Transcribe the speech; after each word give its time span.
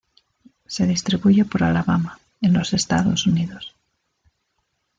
Se 0.65 0.87
distribuye 0.87 1.45
por 1.45 1.61
Alabama 1.63 2.17
en 2.41 2.53
los 2.53 2.73
Estados 2.73 3.27
Unidos. 3.27 3.75